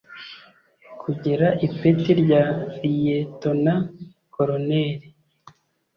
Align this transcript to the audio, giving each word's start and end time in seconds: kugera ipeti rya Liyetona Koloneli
kugera 1.01 1.47
ipeti 1.65 2.11
rya 2.21 2.43
Liyetona 2.81 3.73
Koloneli 4.33 5.07